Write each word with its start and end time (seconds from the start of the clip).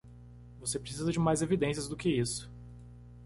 Você 0.59 0.79
precisa 0.79 1.11
de 1.11 1.19
mais 1.19 1.43
evidências 1.43 1.87
do 1.87 1.95
que 1.95 2.09
isso. 2.09 2.49